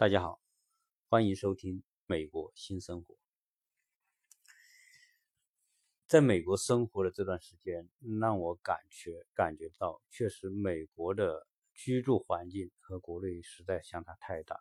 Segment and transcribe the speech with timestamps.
[0.00, 0.40] 大家好，
[1.10, 3.14] 欢迎收听《美国新生活》。
[6.06, 7.86] 在美国生活的这段时间，
[8.18, 14.58] 让我感觉感觉到，确实美国的居住环境和国内实在相差太大。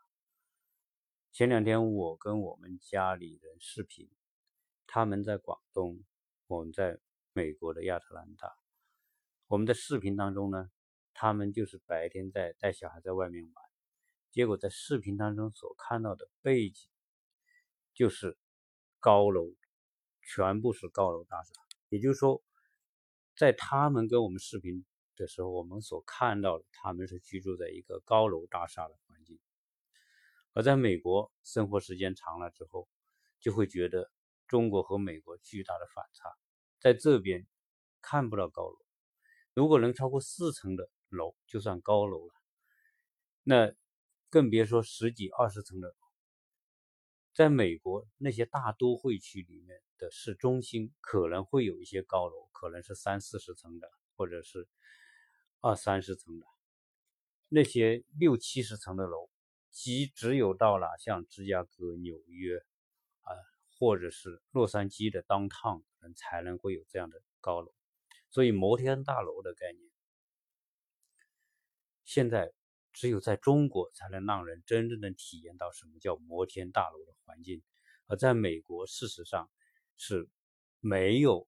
[1.32, 4.10] 前两天我跟我们家里人视频，
[4.88, 6.04] 他们在广东，
[6.48, 7.00] 我们在
[7.32, 8.58] 美国的亚特兰大。
[9.48, 10.70] 我们的视频当中呢，
[11.14, 13.69] 他们就是白天在带小孩在外面玩。
[14.32, 16.88] 结果在视频当中所看到的背景，
[17.96, 18.38] 就是
[19.00, 19.56] 高楼，
[20.22, 21.52] 全部是高楼大厦。
[21.90, 22.44] 也就是说，
[23.36, 29.40] 在他们跟我们视频的时候，我们所看到的他们是居住在一个高楼大厦的环境。
[30.54, 32.88] 而在美国生活时间长了之后，
[33.40, 34.12] 就会觉得
[34.48, 36.30] 中国和美国巨大的反差。
[36.80, 37.48] 在这边
[38.00, 38.78] 看不到高楼，
[39.56, 42.34] 如果能超过四层的楼就算高楼了。
[43.42, 43.74] 那。
[44.30, 45.96] 更别说十几二十层的，
[47.34, 54.68] 在美国那些大都会区里面的市中心，可能会有一些高楼，可能是三四十层的，或者是
[55.62, 56.46] 二三十层的。
[57.48, 59.32] 那些六七十层的楼，
[59.72, 62.58] 即只有到了像芝加哥、纽约
[63.22, 63.34] 啊，
[63.80, 65.84] 或者是洛杉矶的 downtown
[66.16, 67.74] 才能会有这样的高楼。
[68.30, 69.90] 所以摩天大楼的概念，
[72.06, 72.54] 现在。
[72.92, 77.62] 只有在中国才能让人真正的体验到什么叫摩天大楼的环境，
[78.08, 79.50] 而在美国，事实上
[79.98, 80.28] 是
[80.80, 81.48] 没有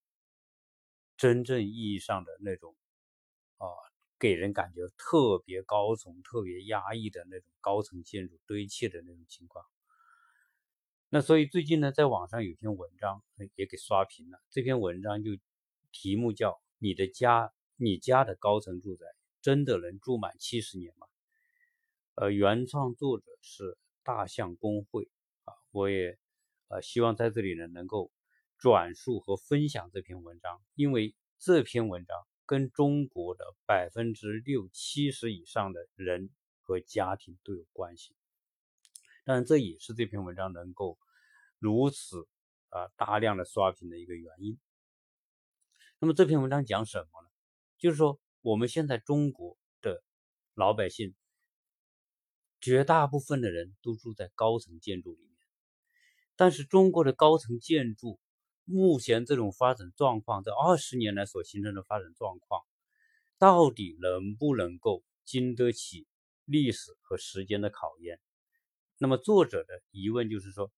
[1.17, 2.75] 真正意义上的那种
[3.57, 3.67] 啊，
[4.19, 9.65] 给人感觉特别高层、特别压抑的那种高层建筑堆砌的那种情况。
[11.09, 13.21] 那所以最近呢，在网上有篇文章
[13.55, 15.31] 也给刷屏了，这篇文章就
[15.91, 19.05] 题目叫《你的家，你家的高层住宅
[19.41, 21.07] 真的能住满七十年吗？》
[22.21, 25.09] 呃，原创作者是大象公会
[25.45, 26.19] 啊，我也
[26.67, 28.11] 呃希望在这里呢能够
[28.59, 32.15] 转述和分享这篇文章，因为这篇文章
[32.45, 36.29] 跟中国的百分之六七十以上的人
[36.61, 38.15] 和家庭都有关系，
[39.25, 40.99] 当然这也是这篇文章能够
[41.57, 42.27] 如此
[42.69, 44.59] 啊大量的刷屏的一个原因。
[45.97, 47.29] 那么这篇文章讲什么呢？
[47.79, 50.03] 就是说我们现在中国的
[50.53, 51.15] 老百姓。
[52.61, 55.31] 绝大部分的人都住在高层建筑里面，
[56.35, 58.19] 但是中国的高层建筑
[58.65, 62.61] 目前这种发展状况，在二十年来所形成的发展状况，
[63.39, 66.05] 到底能不能够经得起
[66.45, 68.19] 历史和时间的考验？
[68.99, 70.71] 那么作者的疑问就是说，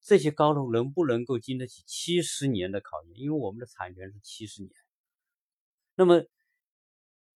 [0.00, 3.18] 这些高楼能不能够经得起七十年的考验？
[3.18, 4.72] 因为我们的产权是七十年，
[5.96, 6.24] 那么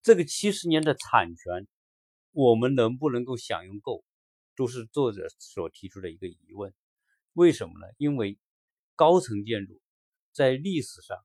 [0.01, 1.69] 这个七十年的产权。
[2.35, 4.05] 我们能不能够享用够，
[4.57, 6.75] 都是作者所提出的一个疑问。
[7.33, 7.87] 为什么呢？
[7.97, 8.37] 因为
[8.97, 9.81] 高层建筑
[10.33, 11.17] 在历史上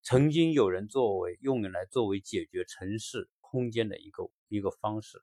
[0.00, 5.20] 曾经有人作为用来作为解决城市空间的一个一个方式，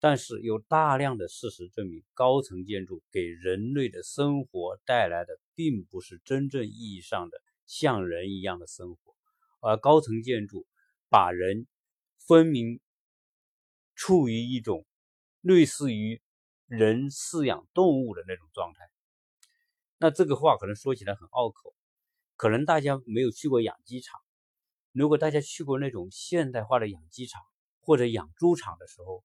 [0.00, 9.14] 但是有大量的事实证明，高层建筑给人类的生活带来的并不是真正意义上的像人一样的生活，
[9.60, 10.66] 而高层建筑
[11.10, 11.66] 把人
[12.26, 12.80] 分明。
[13.96, 14.86] 处于一种
[15.40, 16.22] 类似于
[16.66, 18.90] 人饲养动物的那种状态，
[19.96, 21.74] 那这个话可能说起来很拗口，
[22.36, 24.20] 可能大家没有去过养鸡场。
[24.92, 27.42] 如果大家去过那种现代化的养鸡场
[27.80, 29.24] 或者养猪场的时候，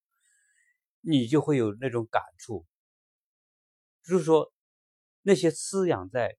[1.01, 2.65] 你就会有那种感触，
[4.03, 4.53] 就是说
[5.21, 6.37] 那些饲养在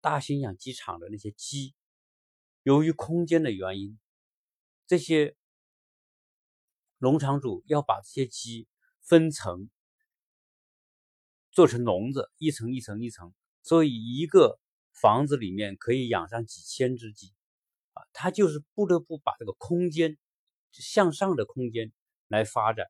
[0.00, 1.74] 大型养鸡场的那些鸡，
[2.62, 3.98] 由于空间的原因，
[4.86, 5.36] 这些。
[6.98, 8.66] 农场主要把这些鸡
[9.02, 9.68] 分层，
[11.52, 14.58] 做成笼子，一层一层一层，所以一个
[14.92, 17.34] 房子里面可以养上几千只鸡，
[17.92, 20.16] 啊，他就是不得不把这个空间
[20.72, 21.92] 向上的空间
[22.28, 22.86] 来发展，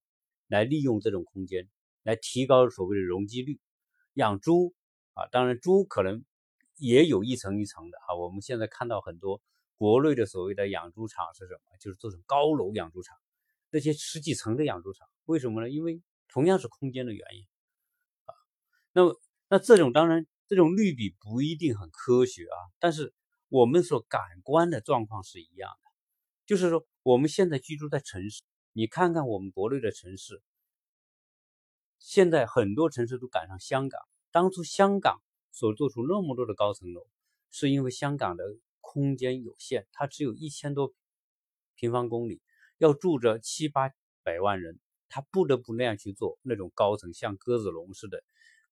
[0.46, 1.68] 来利用这种空间
[2.02, 3.60] 来提高所谓的容积率。
[4.14, 4.72] 养猪
[5.14, 6.24] 啊，当然猪可能
[6.76, 9.42] 也有一层一层的啊，我们现在看到很多
[9.76, 11.76] 国内的所谓的养猪场是什么？
[11.80, 13.16] 就是做成高楼养猪场。
[13.76, 15.68] 这些十几层的养猪场，为什么呢？
[15.68, 17.46] 因为同样是空间的原因
[18.24, 18.32] 啊。
[18.94, 19.20] 那么，
[19.50, 23.12] 那这种当然这种率比不一定很科学啊，但是
[23.50, 25.90] 我们所感官的状况是一样的。
[26.46, 28.40] 就是说，我们现在居住在城市，
[28.72, 30.40] 你看看我们国内的城市，
[31.98, 34.00] 现在很多城市都赶上香港。
[34.30, 35.20] 当初香港
[35.52, 37.06] 所做出那么多的高层楼，
[37.50, 38.42] 是因为香港的
[38.80, 40.94] 空间有限，它只有一千多
[41.74, 42.40] 平方公里。
[42.78, 43.90] 要住着七八
[44.22, 44.78] 百万人，
[45.08, 48.22] 他不得不那样去做，那种高层像鸽子笼似的。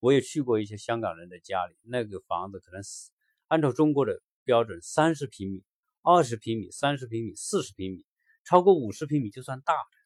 [0.00, 3.10] 我也去过一些香港人的家里，那个房子可能是
[3.48, 5.64] 按照中国的标准，三十平米、
[6.02, 8.04] 二十平米、三十平米、四十平米，
[8.44, 9.96] 超过五十平米就算大的，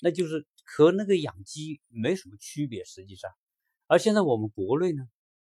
[0.00, 2.84] 那就是和那个养鸡没什么区别。
[2.84, 3.30] 实际上，
[3.86, 5.04] 而现在我们国内呢，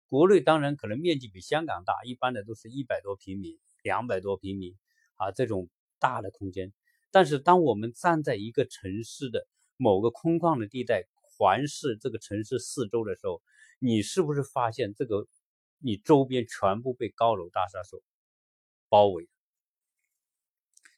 [0.08, 4.76] 国内当然可能面积比香港大，一般的都是一百多平米、两百多平米
[5.16, 5.68] 啊这种
[5.98, 6.72] 大的空间。
[7.10, 11.04] 但是，当我们站在一个城市的某个空旷的地带，
[11.38, 13.42] 环视这个城市四周的时候，
[13.78, 15.26] 你是不是发现这个
[15.78, 18.02] 你周边全部被高楼大厦所
[18.88, 19.28] 包围？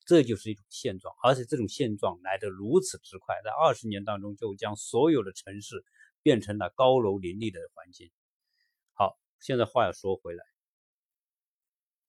[0.07, 5.85] 这就是一种现状，而且这种现状来得如此之快，在二十年当中就将所有的城市
[6.23, 8.11] 变成了高楼林立的环境。
[8.95, 10.45] 好，现在话要说回来，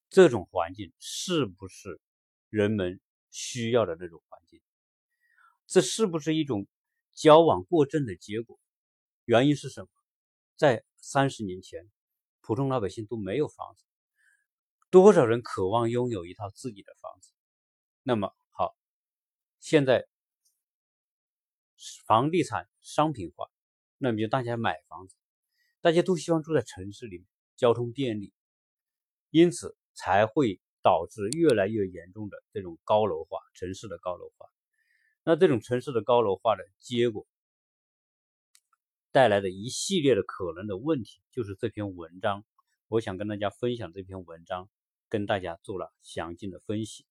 [0.10, 2.00] 这种环境是不是
[2.50, 3.00] 人们？
[3.32, 4.62] 需要的那种环境，
[5.68, 6.68] 这是不是一种
[7.14, 8.60] 矫枉过正的结果？
[9.26, 9.90] 原因是什么？
[10.56, 11.90] 在三十年前，
[12.42, 13.84] 普通老百姓都没有房子，
[14.90, 17.32] 多少人渴望拥有一套自己的房子？
[18.02, 18.76] 那么好，
[19.60, 20.08] 现在
[22.06, 23.50] 房地产商品化，
[23.98, 25.16] 那么就大家买房子，
[25.82, 28.34] 大家都希望住在城市里面，交通便利，
[29.30, 30.60] 因此才会。
[30.82, 34.48] 导致越来越严重的这种高楼化，城市的高楼化。
[35.24, 37.28] 那这种城市的高楼化的结果
[39.12, 42.46] 带来的一系列的可能的问题，就是这篇文章，
[42.88, 44.70] 我想跟大家分享这篇文章，
[45.10, 47.06] 跟大家做了详尽的分析。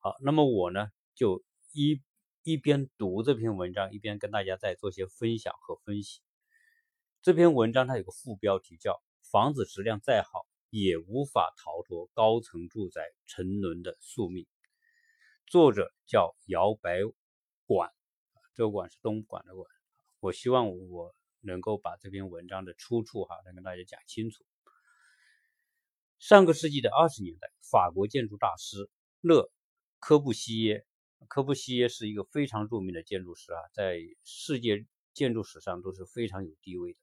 [0.00, 2.02] 好，那么我呢就一
[2.42, 6.20] 一边读这篇文章，一边跟大家再做些分享和分析。
[7.22, 10.46] 这篇文章它有个副标题叫“房子质量再好”。
[10.70, 14.46] 也无法逃脱高层住宅沉沦的宿命。
[15.46, 17.00] 作者叫姚白
[17.64, 17.90] 管，
[18.54, 19.66] 这管是东莞的管。
[20.20, 24.44] 我希望我能够把这篇文章的出处哈，能跟大家讲清楚。
[26.18, 29.50] 上个世纪的二十年代，法国建筑大师勒
[29.98, 30.84] 科布西耶，
[31.28, 34.84] 科布西耶是一个非常著名的建筑师啊，在世界
[35.14, 36.98] 建筑史上都是非常有地位的。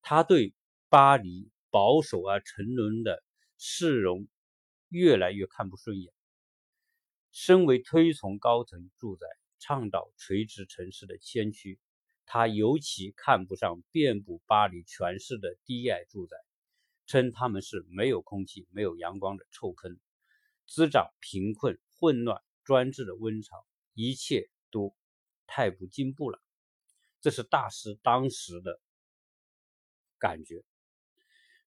[0.00, 0.54] 他对
[0.88, 1.50] 巴黎。
[1.70, 3.22] 保守而沉沦的
[3.58, 4.28] 市容
[4.88, 6.12] 越来越看不顺眼。
[7.32, 9.26] 身为推崇高层住宅、
[9.58, 11.78] 倡导垂直城市的先驱，
[12.26, 16.36] 他尤其看不上遍布巴黎全市的低矮住宅，
[17.06, 19.98] 称他们是没有空气、没有阳光的臭坑，
[20.66, 23.64] 滋长贫困、混乱、专制的温床，
[23.94, 24.94] 一切都
[25.46, 26.40] 太不进步了。
[27.20, 28.80] 这是大师当时的
[30.18, 30.64] 感觉。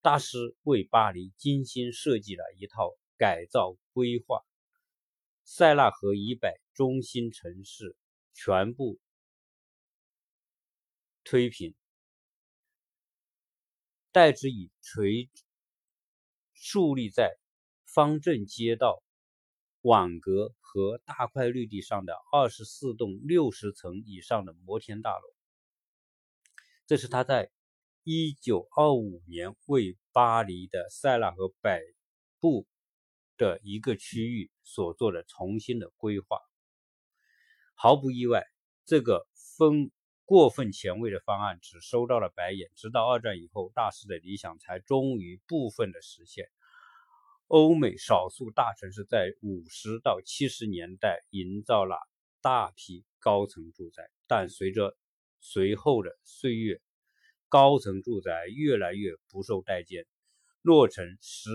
[0.03, 4.43] 大师为巴黎精心设计了一套改造规划，
[5.45, 7.95] 塞纳河以北中心城市
[8.33, 8.99] 全部
[11.23, 11.73] 推平，
[14.11, 15.29] 代之以垂
[16.53, 17.37] 竖立在
[17.85, 19.01] 方正街道、
[19.79, 25.23] 网格和大块绿地上的二十四栋六十层以上的摩天大楼。
[26.85, 27.49] 这是他在。
[28.05, 31.79] 一九二五年为巴黎的塞纳河北
[32.41, 32.67] 部
[33.37, 36.41] 的一个区域所做的重新的规划，
[37.75, 38.45] 毫不意外，
[38.83, 39.25] 这个
[39.57, 39.89] 分
[40.25, 42.69] 过分前卫的方案只收到了白眼。
[42.75, 46.49] 直到二战以后，大师的理想才终于部分的实现。
[47.47, 51.95] 欧美少数大城市在五十到七十年代营造了
[52.41, 54.97] 大批高层住宅，但随着
[55.39, 56.81] 随后的岁月。
[57.53, 60.07] 高层住宅越来越不受待见，
[60.63, 61.51] 落成时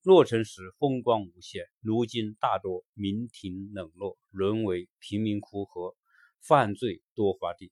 [0.00, 5.94] 落成时风光无限，如今大多民庭冷落，沦为贫民窟和
[6.40, 7.70] 犯罪多发地。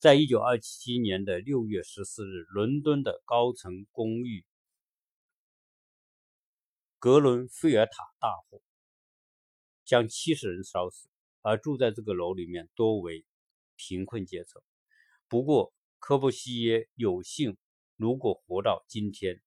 [0.00, 4.44] 在一九二七年的六月十四日，伦敦的高层公寓
[6.98, 8.60] 格伦菲尔塔大火，
[9.84, 11.08] 将七十人烧死，
[11.42, 13.24] 而住在这个楼里面多为
[13.76, 14.60] 贫困阶层。
[15.28, 15.72] 不过，
[16.06, 17.56] 科布西耶有幸，
[17.96, 19.40] 如果活到今天，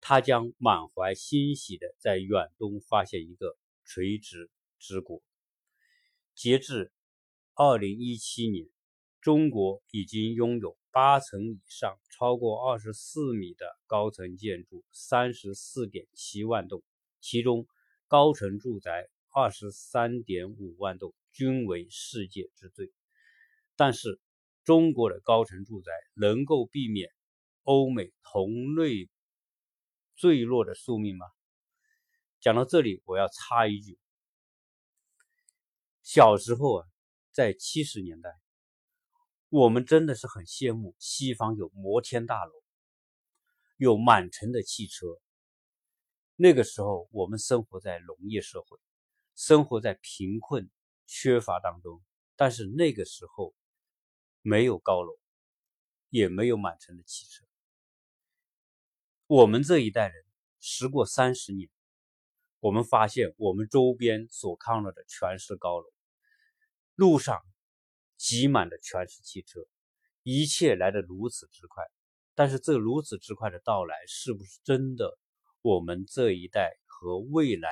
[0.00, 5.22] 他将满怀欣喜地在远东发现一个垂直之国。
[6.34, 6.90] 截至
[7.52, 8.66] 二零一七年，
[9.20, 16.82] 中国已经拥有八层以上、超过二十四米的高层建筑三十四点七万栋，
[17.20, 17.66] 其中
[18.08, 22.90] 高层住宅二十三点五万栋，均为世界之最。
[23.76, 24.18] 但是，
[24.64, 27.10] 中国的高层住宅能够避免
[27.62, 29.08] 欧美同类
[30.16, 31.26] 坠落的宿命吗？
[32.40, 33.98] 讲到这里，我要插一句：
[36.02, 36.86] 小时候啊，
[37.30, 38.30] 在七十年代，
[39.48, 42.52] 我们真的是很羡慕西方有摩天大楼，
[43.76, 45.06] 有满城的汽车。
[46.36, 48.78] 那个时候，我们生活在农业社会，
[49.34, 50.70] 生活在贫困
[51.06, 52.02] 缺乏当中。
[52.36, 53.54] 但是那个时候，
[54.44, 55.18] 没有高楼，
[56.10, 57.44] 也没有满城的汽车。
[59.26, 60.24] 我们这一代人，
[60.60, 61.70] 时过三十年，
[62.60, 65.90] 我们发现我们周边所看到的全是高楼，
[66.94, 67.42] 路上。
[68.16, 69.60] 挤满的全是汽车，
[70.22, 71.84] 一切来得如此之快。
[72.34, 75.18] 但是这如此之快的到来，是不是真的
[75.60, 77.68] 我们这一代和未来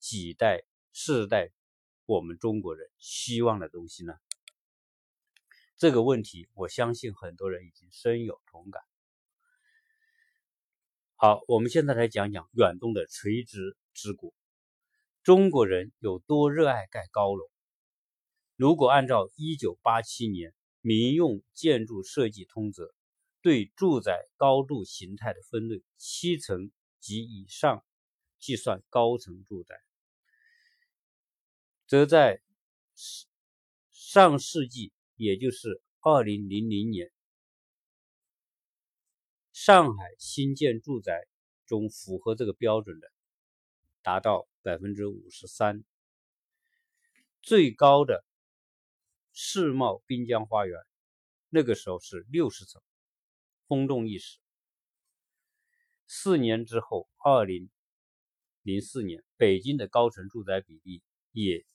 [0.00, 1.50] 几代世代
[2.06, 4.14] 我们中国人希望的东西呢？
[5.76, 8.82] 这个问题，我相信很多人已经深有同感。
[11.16, 14.32] 好，我们现在来讲讲远东的垂直之国。
[15.22, 17.50] 中国人有多热爱盖高楼？
[18.56, 20.50] 如果按照一九八七年
[20.80, 22.84] 《民用建筑设计通则》
[23.40, 27.84] 对住宅高度形态的分类，七层及以上
[28.38, 29.74] 计算高层住宅，
[31.86, 32.42] 则在
[33.90, 34.92] 上世纪，
[35.24, 37.10] 也就是二零零零年，
[39.52, 41.26] 上海新建住宅
[41.66, 43.10] 中符合这个标准的
[44.02, 45.82] 达到百分之五十三，
[47.40, 48.24] 最高的。
[49.36, 50.78] 世贸滨江花园，
[51.48, 52.80] 那个时候是六十层，
[53.66, 54.38] 轰动一时。
[56.06, 57.68] 四年之后，二零
[58.62, 61.02] 零四年，北京的高层住宅比例
[61.32, 61.66] 也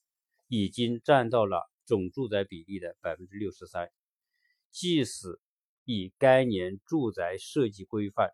[0.48, 3.92] 已经占到了总住宅比例的百分之六十三。
[4.70, 5.40] 即使
[5.86, 8.30] 以该年住宅设计规范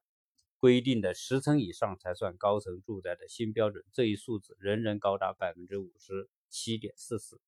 [0.59, 7.39] 规定的十层以上才算高层住宅的新标准，这一数字仍然高达百分之五十七点四四。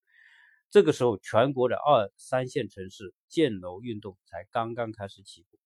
[0.70, 5.60] 这个时候，全国的二三线城市建楼运动才刚刚开始起步。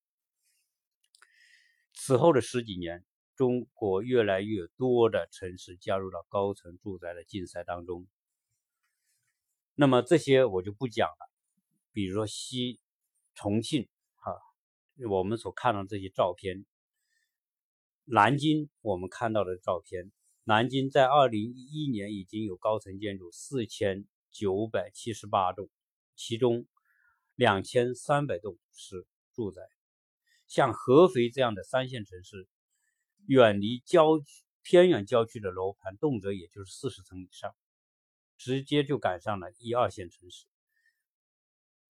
[1.93, 3.05] 此后的十几年，
[3.35, 8.07] 中国越来越多的城市加入到高层住宅的竞赛当中。
[9.75, 11.29] 那么这些我就不讲了，
[11.91, 12.79] 比如说西
[13.35, 14.33] 重庆，哈，
[15.09, 16.65] 我们所看到这些照片；
[18.05, 20.11] 南京，我们看到的照片，
[20.43, 24.07] 南京在二零一一年已经有高层建筑四千。
[24.33, 25.69] 九百七十八栋，
[26.15, 26.65] 其中
[27.35, 29.61] 两千三百栋是住宅。
[30.47, 32.47] 像合肥这样的三线城市，
[33.25, 34.25] 远离郊区、
[34.61, 37.53] 偏远郊区的楼盘，动辄也就是四十层以上，
[38.41, 40.47] 直接就赶上了一二线城市。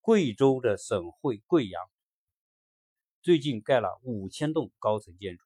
[0.02, 1.82] 贵州的省会贵阳，
[3.22, 5.44] 最近盖了五千栋高层建筑。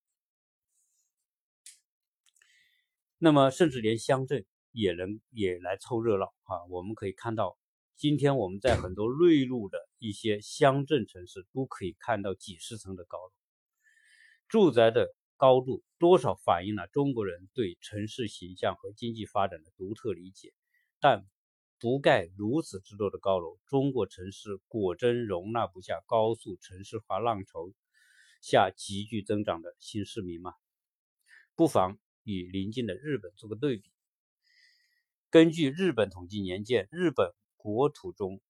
[3.18, 4.44] 那么，甚至连乡镇。
[4.78, 6.62] 也能也来凑热闹啊！
[6.68, 7.56] 我们可以看到，
[7.96, 13.32] 今天我们在很多内陆的一些乡镇城市都可以看到几十层的高楼。
[14.48, 15.08] 住宅的
[15.38, 20.52] 高度多少反映了中国人对城市形象和经济发展的独特理解，
[21.00, 21.26] 但
[21.78, 27.70] 不盖如此之多的高楼，中国城市果真容纳不下高速城市化浪潮
[28.40, 30.54] 下急剧增长的新市民吗？
[31.54, 33.90] 不妨与邻近的日本做个对比。
[35.28, 38.40] 根据日本统计年鉴，日本国土中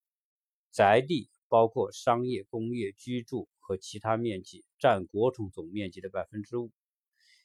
[0.70, 6.70] 宅地包括商业、工业、居住和其他面积占国土总面积的百分之五。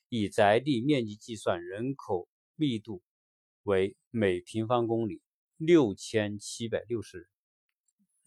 [0.10, 3.01] 以宅地面积计算，人口密度
[3.63, 5.22] 为每平方公里
[5.58, 7.27] 六千七百六十。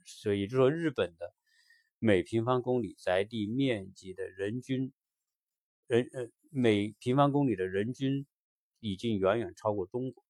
[0.07, 1.35] 所以，就说，日本的
[1.99, 4.93] 每平方公里宅地面积的人均
[5.87, 8.27] 人呃每平方公里的人均
[8.81, 10.23] 已经远远超过中国。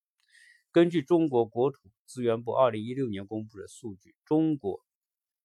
[0.70, 4.84] 根据中国国土资源部二零一六年公布的数据，中国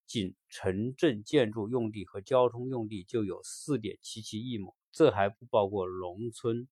[0.06, 6.68] 仅城镇建筑用地和交通用地就有四点七七亿亩，这还不包括农村。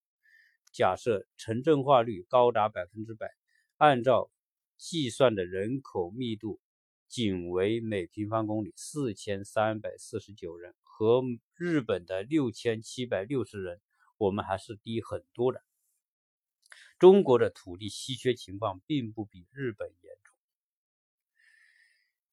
[0.73, 3.35] 假设城镇化率高达百分之百，
[3.77, 4.31] 按照
[4.77, 6.61] 计算的人口密度
[7.09, 11.23] 仅为每平方公里四千三百四十九人，和
[11.55, 13.81] 日本的六千七百六十人，
[14.17, 15.63] 我们还是低很多的。
[16.99, 20.35] 中国的土地稀缺情况并不比日本严重，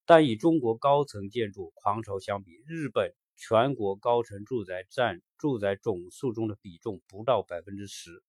[0.06, 8.24] 但与中国高层建筑狂潮相比，日本全国高层住宅占住宅总数中的比重不到百分之十。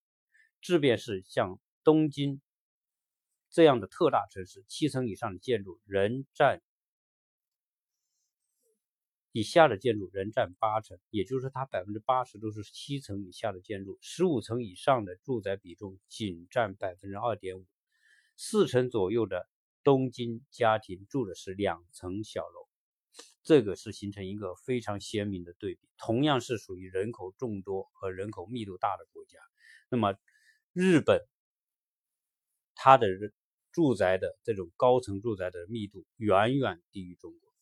[0.61, 2.41] 即便是像东京
[3.49, 6.61] 这样的特大城市，七层以上的建筑仍占。
[9.31, 17.65] 以下的建筑仍占八成，也就是说，它百分之八十都是七层以下的建筑，十五层以上的住宅比重仅占百分之二点五，
[18.35, 19.47] 四成左右的
[19.83, 22.66] 东京家庭住的是两层小楼。
[23.47, 25.87] 这个是形成一个非常鲜明的对比。
[25.97, 29.39] 同样是属于人口众多和人口密度大的国家，
[29.89, 30.15] 那么
[30.73, 31.25] 日本
[32.75, 33.07] 它的
[33.71, 37.53] 住宅的这种高层住宅的密度远远低于中国。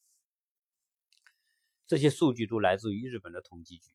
[1.86, 3.92] 这些数据都来自于日本的统计局。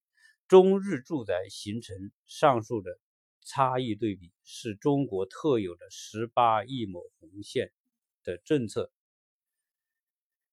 [0.47, 3.00] 中日住宅形成上述的
[3.44, 7.73] 差异对比，是中国特有的十八亿亩红线
[8.23, 8.92] 的政策，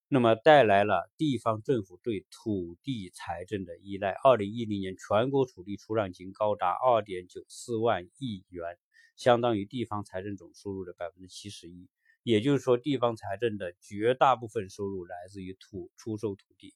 [0.09, 4.11] 那么带来了地方政府对土地财政的依赖。
[4.23, 8.79] 二零一零年全国土地出让金高达二点九四万亿元，
[9.17, 11.89] 相当于地方财政总收入的百分之七十一。
[12.23, 16.73] 也就是说，地方财政的绝大部分收入来自于土出售土地。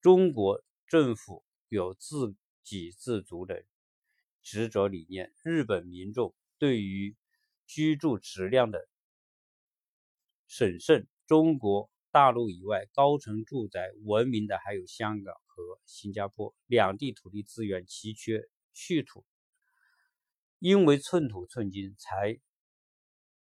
[0.00, 2.34] 中国政府有自
[2.64, 3.64] 给自足的
[4.42, 7.16] 执着理念，日本民众对于
[7.66, 8.88] 居住质量的
[10.48, 11.06] 审慎。
[11.28, 19.24] 中国大陆以外高层住宅闻名的还有香港和新加坡，两地土地资源奇缺，去土
[20.60, 22.38] 因为寸土寸金，才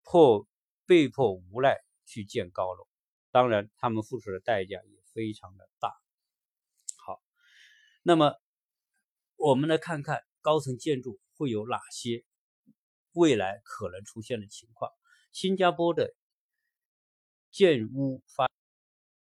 [0.03, 0.47] 迫
[0.85, 2.87] 被迫无奈去建高楼。
[3.31, 5.93] 当然，他们付出的代价也非常的大。
[7.05, 7.21] 好，
[8.03, 8.35] 那么。
[9.41, 12.25] 我们来看看高层建筑会有哪些
[13.13, 14.91] 未来可能出现的情况。
[15.31, 16.13] 新加坡的
[17.49, 18.51] 建屋发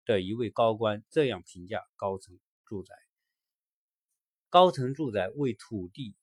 [0.07, 2.95] 的一位高官这样评价高层住宅：
[4.49, 6.15] 高层住宅为土地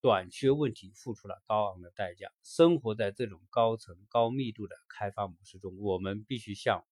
[0.00, 2.30] 短缺问题付出了高昂的代价。
[2.44, 6.86] 生活在这种高层高密度的开发模式中，我们必须像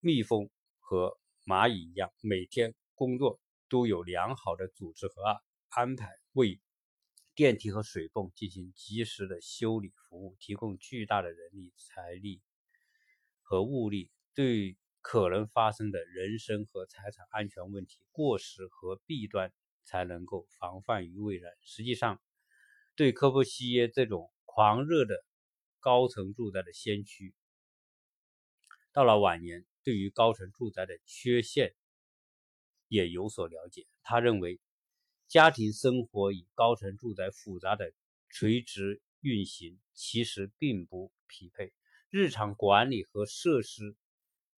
[0.00, 0.48] 蜜蜂
[0.78, 3.38] 和蚂蚁一样，每天工作。
[3.68, 6.60] 都有良好的组织和安排，为
[7.34, 12.40] 电梯和水泵进行及时的修理服务，提供巨大的人力、财力
[13.46, 19.52] 和物力，对可能发生的人身和财产安全问题、过失和弊端
[19.84, 21.52] 才能够防范于未然。
[21.62, 22.20] 实际上，
[22.96, 25.24] 对科波西耶这种狂热的
[25.78, 27.34] 高层住宅的先驱，
[28.92, 31.76] 到了晚年，对于高层住宅的缺陷。
[32.88, 33.86] 也有所了解。
[34.02, 34.60] 他认为，
[35.28, 37.92] 家庭生活与高层住宅复杂的
[38.28, 41.72] 垂直运行其实并不匹配。
[42.10, 43.96] 日常管理和设施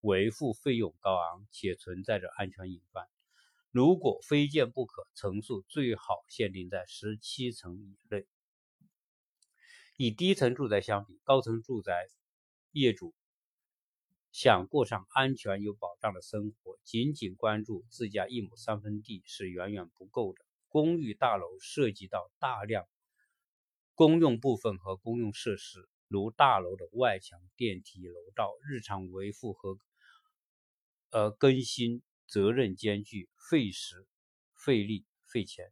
[0.01, 3.07] 维护费用高昂，且存在着安全隐患。
[3.71, 8.27] 如果非建不可，层数最好限定在十七层以内。
[9.97, 12.07] 与低层住宅相比，高层住宅
[12.71, 13.15] 业主。
[14.31, 20.45] 想过上安全有保障的生活，仅仅关注自家一亩三分地是远远不够的。
[20.69, 22.85] 公寓大楼涉及到大量
[23.95, 29.79] 公用部分和公用设施，如大楼的外墙、电梯、楼道，日常维护和
[31.11, 34.07] 呃更新责任艰巨，费时、
[34.55, 35.71] 费力、费钱。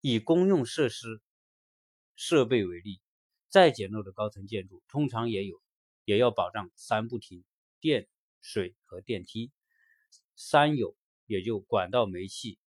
[0.00, 1.20] 以公用设施
[2.16, 3.00] 设备为例，
[3.48, 5.60] 再简陋的高层建筑，通常也有。
[6.06, 7.44] 也要保障三不停：
[7.78, 8.08] 电、
[8.40, 9.52] 水和电梯。
[10.34, 12.58] 三有也就管道、煤气、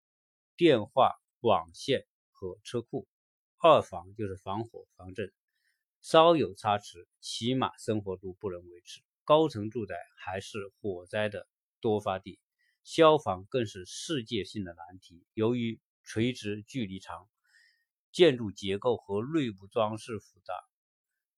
[0.56, 3.06] 电话网线和车库。
[3.58, 5.34] 二防就是防火防震，
[6.04, 9.02] 稍有差池，起码生活都不能维持。
[9.24, 11.48] 高层住宅还是火灾的
[11.82, 12.40] 多发地，
[12.84, 15.26] 消防更是世界性的难题。
[15.34, 17.28] 由于垂直距离长，
[18.12, 20.54] 建筑结构和内部装饰复杂，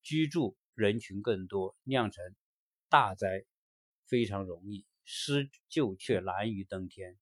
[0.03, 0.57] 居住。
[0.73, 2.21] 人群更多，酿成
[2.89, 3.45] 大灾
[4.07, 7.17] 非常容易，施救却难于登天。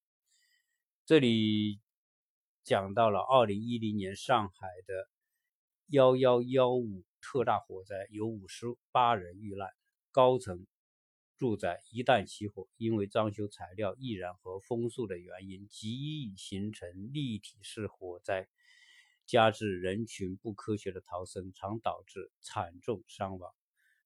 [1.06, 1.80] 这里
[2.64, 5.08] 讲到了二零一零年上海的
[5.86, 9.70] 幺幺幺五特大火灾，有五十八人遇难。
[10.12, 10.68] 高层
[11.38, 18.50] 住宅一旦起火，因为装修材料易燃和风速的原因，极易形成立体式火灾。
[19.26, 23.54] 加之人群不科学的逃生，常导致惨重伤亡。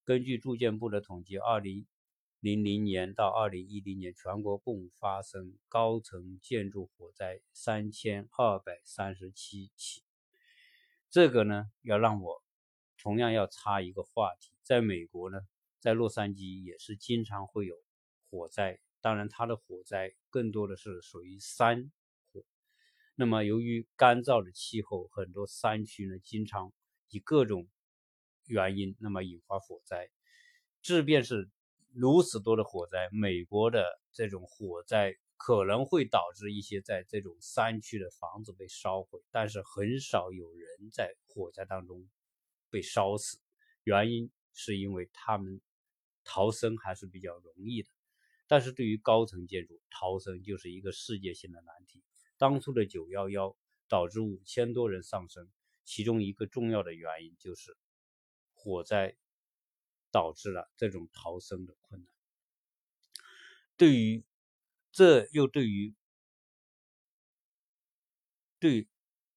[0.03, 1.87] 根据住建部的统计，二零
[2.39, 10.03] 零零年到二零一零年，全国共发生高层建筑火灾三千二百三十七起。
[11.09, 12.43] 这个呢，要让我
[12.97, 15.39] 同样要插一个话题，在美国呢，
[15.79, 17.75] 在洛杉矶也是经常会有
[18.29, 21.91] 火灾，当然它的火灾更多的是属于山
[22.31, 22.43] 火。
[23.15, 26.73] 那么，由于干燥的气候，很多山区呢经常
[27.09, 27.67] 以各种
[28.45, 30.09] 原因，那么引发火灾。
[30.81, 31.49] 即便是
[31.93, 42.07] 如此多的火灾，美国的这种火灾可能会导致一些在这种山区的房子被烧毁，但是很少有人在火灾当中
[42.69, 43.39] 被烧死。
[43.83, 45.61] 原因是因为他们
[46.23, 47.89] 逃生还是比较容易的。
[48.47, 52.03] 但是对于高层建筑，逃生就是一个世界性的难题。
[52.37, 55.51] 当初的九幺幺导致五千多人丧生，
[55.83, 57.75] 其中一个重要的原因就是
[58.53, 59.17] 火灾
[60.11, 62.09] 导致了这种逃生的困难。
[63.75, 64.23] 对于
[64.91, 65.93] 这又对于
[68.59, 68.87] 对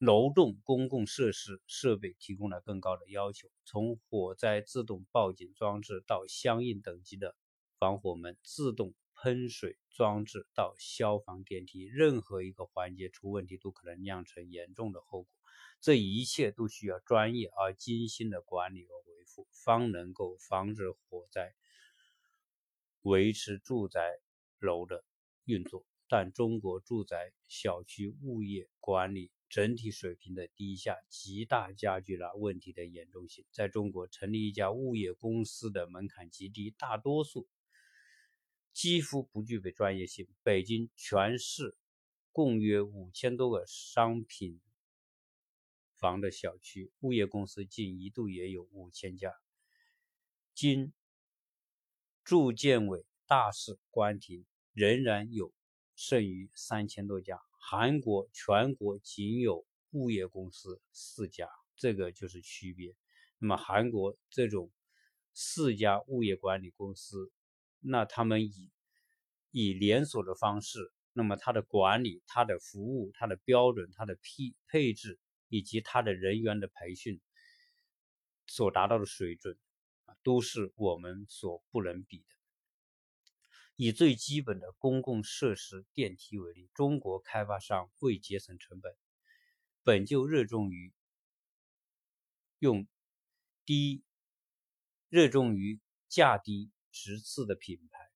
[0.00, 7.36] 楼栋公共设施设备提供了更高的要求，从火灾自动报警装置到相应等级的
[7.78, 15.30] 防火门、自动喷水装置到消防电梯，任何一个环节出问题都可能酿成严重的后果。
[15.82, 21.52] 这一切都需要专业而精心的管理和维护，方能够防止火灾，
[23.02, 24.00] 维持住宅
[24.58, 25.04] 楼的
[25.44, 25.84] 运作。
[26.08, 33.44] 但中国住宅小区物业管理整体水平的低下，极大加剧了问题的严重性。
[33.50, 37.48] 在中国，成立一家物业公司的门槛极低，大多数
[38.72, 40.26] 几乎不具备专业性。
[40.42, 41.76] 北京全市
[42.32, 44.60] 共约五千多个商品
[45.96, 49.34] 房的小区，物业公司竟一度也有五千家。
[50.54, 50.92] 经
[52.22, 55.52] 住建委大肆关停，仍然有。
[55.96, 62.96] 剩余三千多家，韩国全国仅有物业公司四家，这个就是区别。
[63.38, 64.72] 那么韩国这种
[65.34, 67.30] 四家物业管理公司，
[67.78, 68.72] 那他们以
[69.52, 77.20] 以连锁的方式，那么它的管理、它的服务、它的标准、它的配配置以及它的人员的培训
[78.48, 79.56] 所达到的水准
[80.06, 82.39] 啊，都是我们所不能比的。
[83.82, 88.94] 以最基本的公共设施电梯为例，中国开发商为节省成本，
[89.82, 90.92] 本就热衷于
[92.58, 92.86] 用
[93.64, 94.04] 低、
[95.08, 98.10] 热衷于价低直次的品牌。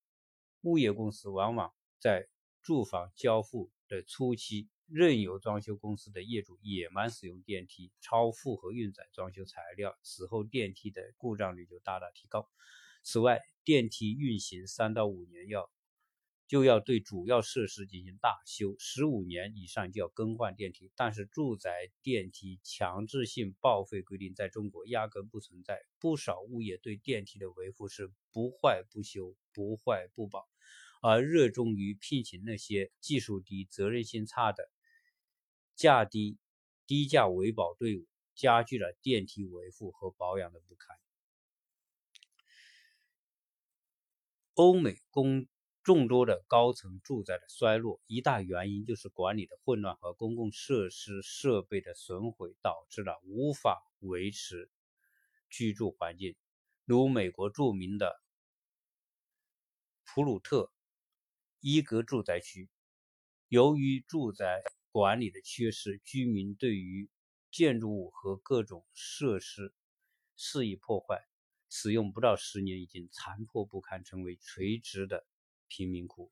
[0.60, 2.28] 物业公司往往在
[2.60, 12.50] 住房交付的初期，任由装修公司的业主野蛮使用电梯，超负荷运载装修材料，此后电梯的故障率就大大提高。
[13.04, 15.70] 此外，电梯运行三到五年要
[16.46, 20.90] 就要对主要设施进行大修，十五年以上就要更换电梯。
[20.96, 30.48] 但是住宅电梯强制性报废规定在中国压根不存在，不少物业对电梯的维护是不坏不修、不坏不保，
[31.02, 34.70] 而热衷于聘请那些技术低、责任心差的
[35.74, 36.38] 价低、
[36.86, 40.96] 低价维保队伍，加剧了电梯维护和保养的不堪。
[44.54, 45.48] 欧美公
[45.82, 54.70] 众多的高层住宅的衰落，一大原因就是管理的混乱和公共设施设备的损毁，导致了无法维持
[55.50, 56.36] 居住环境。
[56.84, 58.14] 如美国著名的
[60.04, 60.72] 普鲁特
[61.58, 62.70] 伊格住宅区，
[63.48, 64.62] 由于住宅
[64.92, 67.10] 管理的缺失，居民对于
[67.50, 69.74] 建筑物和各种设施
[70.36, 71.26] 肆意破坏。
[71.68, 75.26] 使用不到十年，已经残破不堪，成为垂直的
[75.68, 76.30] 贫民窟。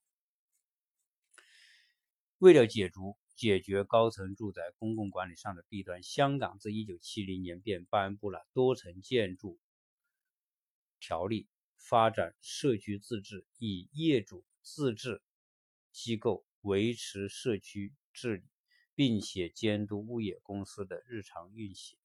[2.38, 9.58] 为了解除解决高层住宅公共管理上的弊端，香港自一九七零年便颁布了《多层建筑
[11.00, 11.44] 条例》，
[11.76, 15.22] 发展社区自治，以业主自治
[15.92, 18.44] 机构维持社区治理，
[18.94, 21.98] 并且监督物业公司的日常运行。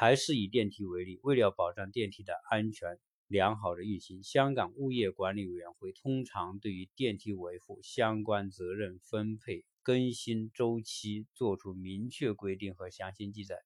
[0.00, 13.56] 还是以电梯为例，为了保障电梯的安全良好的运行，香港物业管理委员会通常对于电梯维护相关责任分配、更新周期作出明确规定和详细记载，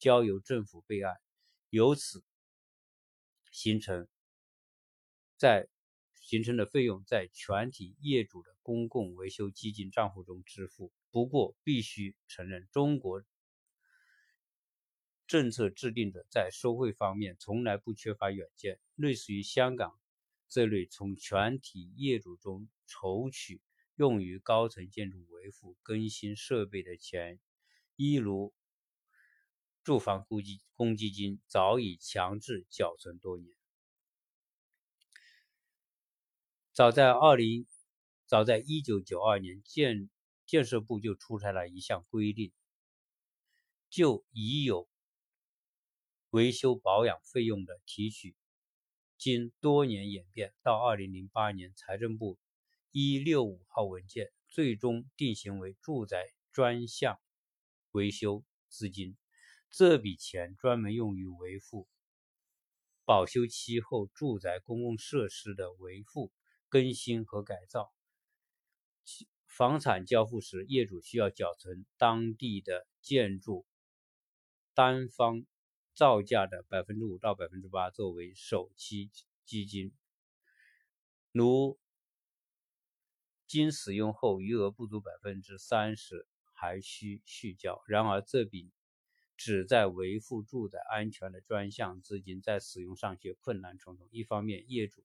[0.00, 1.14] 交由政府备案，
[1.68, 2.24] 由此
[3.52, 4.08] 形成
[5.36, 5.68] 在
[6.16, 10.90] 形成的费用在全体业主的公共维修基金账户中支付。
[11.12, 13.22] 不过，必须承认，中国。
[15.30, 19.96] 政策制定者在收费方面从来不缺乏远见，类似于香港
[20.48, 23.62] 这类从全体业主中筹取
[23.94, 27.38] 用于高层建筑维护更新设备的钱，
[27.94, 28.52] 一如
[29.84, 33.54] 住房公积公积金，早已强制缴存多年。
[36.72, 37.68] 早在二零，
[38.26, 40.10] 早在一九九二年，建
[40.44, 42.50] 建设部就出台了一项规定，
[43.88, 44.89] 就已有。
[46.30, 48.36] 维修保养费用的提取，
[49.18, 52.38] 经多年演变，到二零零八年财政部
[52.92, 57.18] 一六五号文件最终定型为住宅专项
[57.90, 59.16] 维修资金。
[59.70, 61.88] 这笔钱专门用于维护
[63.04, 66.32] 保修期后住宅公共设施的维护、
[66.68, 67.92] 更新和改造。
[69.46, 73.66] 房产交付时，业主需要缴存当地的建筑
[74.74, 75.44] 单方
[75.94, 79.10] 造价的百分之五到百分之八作为首期
[79.44, 79.92] 基金。
[81.32, 81.78] 如
[83.46, 87.82] 经使用后余额不足百分之三十，还需续交。
[87.86, 88.70] 然而，这笔
[89.36, 94.08] 旨在维护住宅安全的专项资金在使用上却困难重重。
[94.12, 95.02] 一方面，业主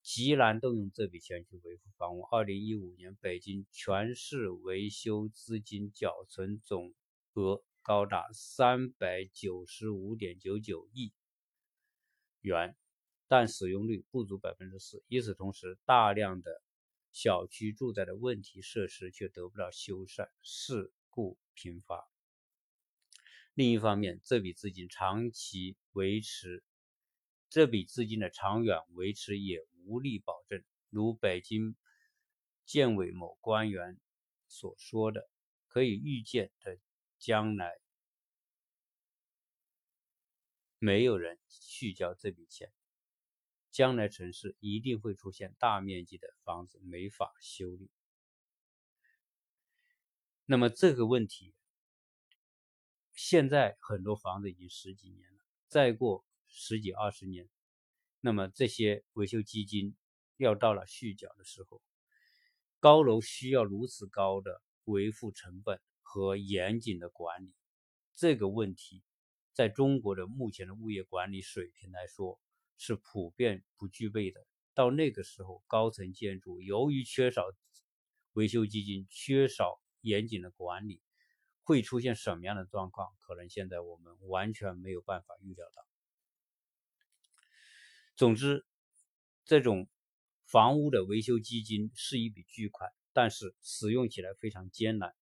[0.00, 2.22] 极难动用这笔钱去维护房屋。
[2.22, 6.94] 二零一五年，北京全市维修资金缴存总
[7.34, 11.12] 额高达三百九十五点九九亿
[12.40, 12.76] 元，
[13.26, 15.02] 但使用率不足百分之四。
[15.08, 16.62] 与此同时，大量的
[17.10, 22.08] 小区住宅的问题设施却得不到修缮，事故频发。
[23.54, 26.62] 另一方面，这笔资金长期维持，
[27.50, 30.62] 这笔资金的长远维持也无力保证。
[30.88, 31.74] 如北京
[32.64, 33.98] 建委某官员
[34.46, 35.28] 所说的，
[35.66, 36.78] 可以预见的
[37.22, 37.70] 将来，
[40.80, 42.72] 没有人续交这笔钱。
[43.70, 47.88] 将来城市一定会出现大面积的房子没法修理。
[50.46, 51.54] 那么这个问题，
[53.12, 57.48] 现在很多房子已经十几年了，再过十几二十年，
[58.18, 59.96] 那么这些维修基金
[60.38, 61.80] 要到了续缴的时候，
[62.80, 65.80] 高楼需要如此高的维护成本
[66.12, 67.54] 和严谨的管理，
[68.14, 69.02] 这个问题，
[69.54, 72.38] 在中国的目前的物业管理水平来说。
[72.84, 74.44] 是普遍不具备的。
[74.74, 77.44] 到那个时候，高层建筑由于缺少
[78.32, 81.00] 维修基金、缺少严谨的管理，
[81.62, 83.14] 会出现什么样的状况？
[83.20, 85.86] 可能现在我们完全没有办法预料到。
[88.16, 88.66] 总之，
[89.44, 89.88] 这种
[90.44, 95.14] 房屋的维修基金是一笔巨款，但是使用起来非常艰难，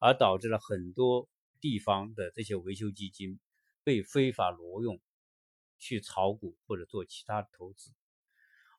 [0.00, 1.28] 而导致了很多
[1.60, 3.38] 地方的这些维修基金
[3.84, 5.00] 被非法挪用。
[5.82, 7.94] 去炒股或者做其他投资，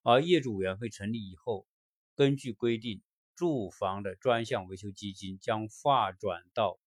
[0.03, 1.65] 而业主委员会成立以后，
[2.13, 3.01] 根据规定，
[3.35, 6.79] 住房的专项维修基金将划转到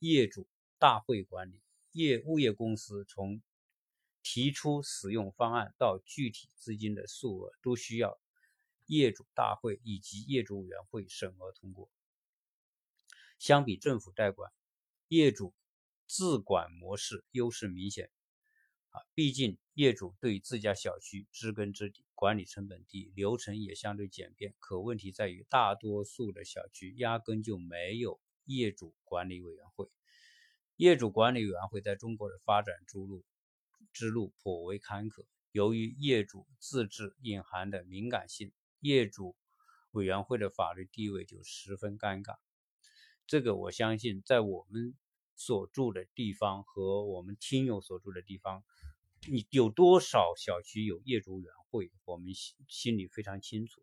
[0.00, 0.48] 业主
[0.80, 1.62] 大会管理。
[1.92, 3.40] 业物业公司从
[4.20, 8.18] 提出使用方案到具体资金的数额，都需要
[8.86, 11.88] 业主大会以及业主委员会审核通过。
[13.46, 14.50] 相比政府代管，
[15.06, 15.54] 业主
[16.08, 18.10] 自管模式优势明显。
[18.88, 24.52] 啊毕竟业主对自家小区知根知底，管理成本低，流程也相对简便。
[24.58, 29.88] 可问题在于，大多数的小区压根就没有业主管理委员会。
[30.74, 33.24] 业主管理委员会在中国的发展之路
[33.92, 35.24] 之路颇为坎坷。
[35.52, 39.36] 由于业主自治隐含的敏感性，业主
[39.92, 42.34] 委员会的法律地位就十分尴尬。
[43.26, 44.94] 这个我相信，在我们
[45.34, 48.64] 所住的地方和我们听友所住的地方。
[49.28, 51.90] 你有多少小区有业主委员会？
[52.04, 53.82] 我们心心里非常清楚。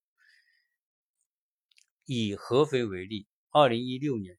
[2.05, 4.37] 以合肥为例，二零一六年，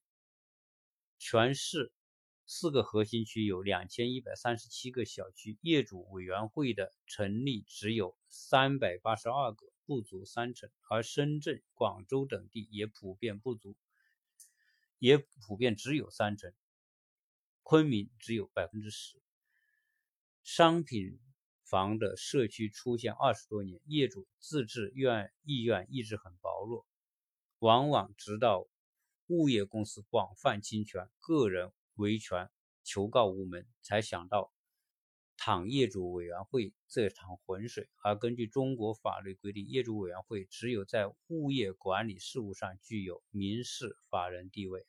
[1.18, 1.92] 全市
[2.46, 10.70] 四个核心区有两千一百三十七个小区，业主委员会的成立只有三百八十二个，不足三成。
[10.88, 13.76] 而深圳、广州等地也普遍不足，
[15.04, 16.50] 也普遍只有三成。
[17.62, 19.20] 昆明只有百分之十。
[20.42, 21.20] 商品
[21.62, 26.86] 房的社区出现二十多年，业主自治愿意愿一直很薄弱，
[27.58, 28.66] 往往直到
[29.26, 32.50] 物业公司广泛侵权、个人维权
[32.82, 34.54] 求告无门，才想到
[35.36, 37.90] 淌业主委员会这趟浑水。
[38.02, 44.86] 而根据中国法律规定，业主委员会只有在物业管理事务上具有民事法人地位。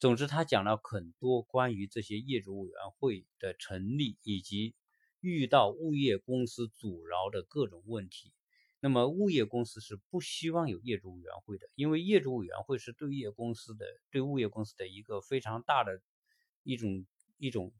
[0.00, 4.74] 总之，他讲了很多关于这些业主委员会的成立以及
[5.20, 8.32] 遇到物业公司阻挠的各种问题。
[8.80, 16.02] 那么，物业公司是不希望有业主委员会的，因为业主委员会是对业公司的、对物业公司的一个非常大的
[16.64, 17.06] 一种
[17.38, 17.72] 一种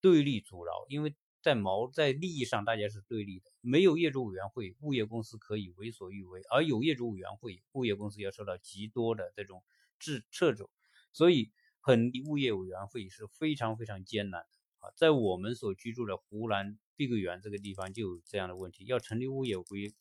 [0.00, 0.84] 对立阻挠。
[0.88, 3.50] 因为在毛在利益上，大家是对立的。
[3.60, 9.64] 没有业主委员会，物业公司可以为所欲为；而有业主委员会，物业公司要受到极多的这种
[9.98, 10.70] 制掣肘。
[11.12, 11.50] 所以。
[11.84, 19.92] 很物业委员会是非常非常艰难的啊，在我们所居住的湖南碧桂园这个地方就有这样的问题，要成立物业规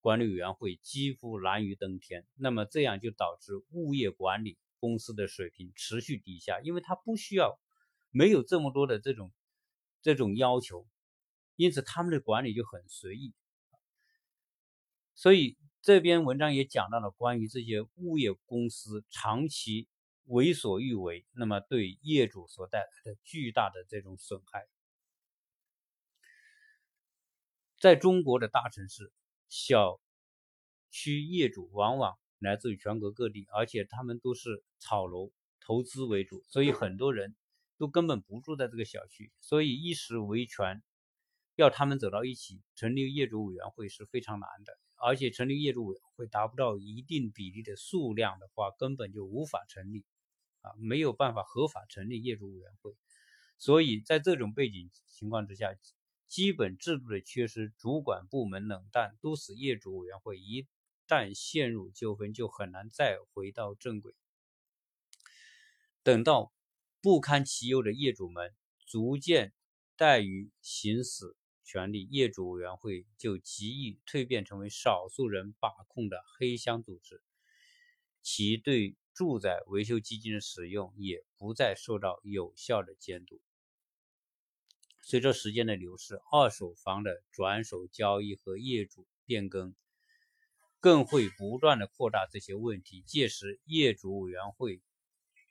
[0.00, 2.24] 管理委员会几乎难于登天。
[2.36, 7.58] 那么这样就导致物业管理公司的水平持续低下，因为它不需要
[8.10, 9.32] 没有这么多的这种
[10.02, 10.86] 这种要求，
[11.56, 13.34] 因此他们的管理就很随意。
[15.14, 19.88] 所以这篇文章也讲到了关于这些物业公司长期
[20.26, 24.66] 为所欲为，那么对业主所带来的巨大的这种损害。
[27.78, 29.12] 在中国的大城市，
[29.48, 30.00] 小
[30.90, 37.34] 区业主往往来自于全国各地，而且他们都是炒楼投资为主，所以很多人
[37.78, 40.82] 都根本不住在这个小区，所以一时维权，
[41.56, 50.04] 要他们走到一起成立业主委员会是非常难的，而且成立业主委员会达不到一定比例的数量的话，根本就无法成立，
[50.62, 52.96] 啊，没有办法合法成立业主委员会，
[53.58, 55.74] 所以在这种背景情况之下。
[56.28, 60.66] 基本制度的缺失，主管部门冷淡，都使业主委员会一
[61.06, 64.14] 旦陷入纠纷，就很难再回到正轨。
[66.02, 66.54] 等到
[67.02, 68.54] 不堪其忧的业主们
[68.86, 69.52] 逐渐
[69.98, 77.20] 怠于行使权利，业主委员会就极易蜕变成为少数人把控的黑箱组织，
[78.22, 83.40] 其对住宅维修基金的使用也不再受到有效的监督。
[85.02, 89.74] 随着时间的流逝，二手房的转手交易和业主变更，
[90.78, 93.02] 更会不断的扩大这些问题。
[93.02, 94.80] 届时，业主委员会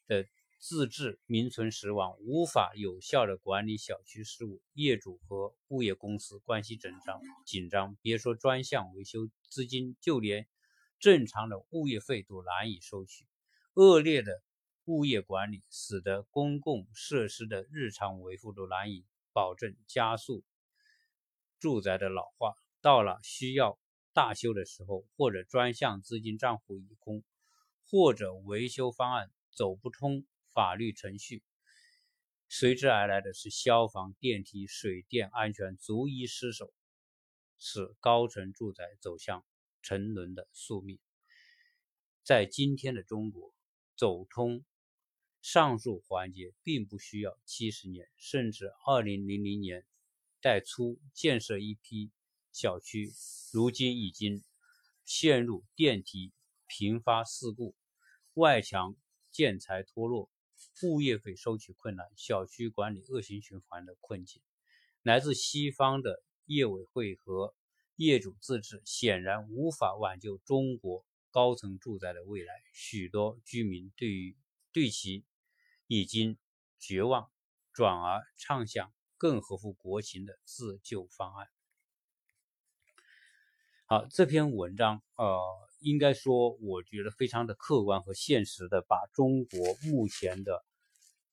[0.07, 0.25] 的
[0.57, 7.97] 自治名存实亡，无法有效的管理小区事务，业主和物业公司关系紧张紧张。
[8.01, 10.47] 别说专项维修资金，就连
[10.97, 13.25] 正常的物业费都难以收取。
[13.73, 14.41] 恶劣的
[14.85, 19.05] 物业管理，使得公共设施的日常维护都难以。
[19.33, 20.43] 保证加速
[21.57, 23.79] 住宅的老化，到了需要
[24.11, 27.23] 大修的时候，或者专项资金账户已空，
[27.85, 31.45] 或者维修方案走不通法律程序，
[32.49, 36.73] 随之而来的是消防、电梯、水电安全逐一失守，
[37.57, 39.45] 使高层住宅走向
[39.81, 40.99] 沉沦的宿命。
[42.21, 43.53] 在今天的中国，
[44.01, 44.65] 走通。
[45.43, 49.85] 上述环节并不需要七十年，甚至二零零零年
[50.41, 52.09] 代初建设一批
[52.51, 53.11] 小区，
[53.53, 54.43] 如今已经
[55.05, 56.33] 陷入电梯
[56.65, 57.75] 频发事故、
[58.33, 58.95] 外墙
[59.29, 60.31] 建材脱落、
[60.81, 64.41] 物业费收取困难、小区管理恶性循环的困境。
[65.03, 67.53] 来自西方的业委会和
[67.97, 72.53] 业主自治显然无法挽救中国高层住宅的未来。
[72.73, 74.37] 许多居民对于
[74.71, 75.25] 对其。
[75.93, 76.37] 已经
[76.79, 77.29] 绝望，
[77.73, 81.49] 转而畅想更合乎国情的自救方案。
[83.87, 85.37] 好，这篇文章，呃，
[85.81, 90.63] 应该说，我觉得非常的客观和现实的，把中国目前的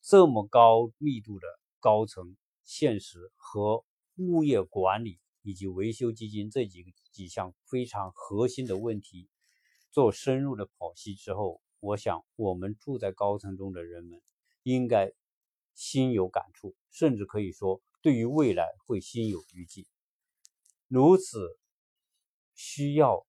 [0.02, 1.46] 这么高密度的
[1.78, 3.84] 高层现实和
[4.16, 9.28] 物业管理以及维修基金这几几项非常核心的问题
[9.90, 14.20] 做深入的剖析之后，我想，我们住在高层中的人们。
[14.64, 15.12] 应该
[15.72, 19.86] 心有感触，甚至可以说，对于未来会心有余悸。
[20.88, 21.58] 如此
[22.54, 23.26] 需要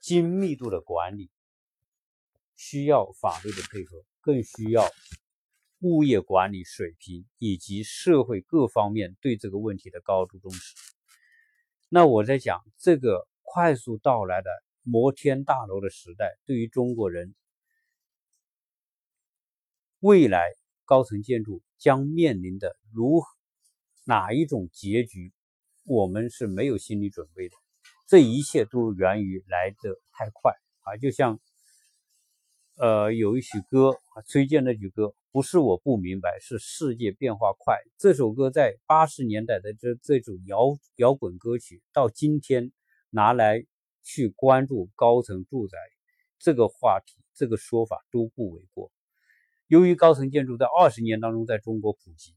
[0.00, 1.30] 精密度的管理，
[2.56, 4.90] 需要法律的配合，更需要
[5.80, 10.74] 物业管理水平以及社会各方面对这个问题的高度重视。
[11.88, 14.50] 那我在讲这个快速到来的
[14.90, 17.34] 摩天大楼的时代，对于中国人。
[20.00, 20.54] 未来
[20.86, 23.26] 高层建筑将面临的如何
[24.04, 25.32] 哪一种结局，
[25.84, 27.54] 我们是没有心理准备的。
[28.06, 30.96] 这一切都源于来得太快啊！
[30.96, 31.38] 就像
[32.76, 37.76] 呃有一曲歌啊，崔健那句歌，不是我不明白，是世界变化快。
[37.98, 42.72] 这首歌在八十年代的这这种摇摇滚歌曲，到今天
[43.10, 43.66] 拿来
[44.08, 45.76] 去关注高层住宅
[46.38, 48.90] 这个话题，这个说法都不为过。
[49.66, 52.34] 由于高层建筑在二十年当中在中国普及，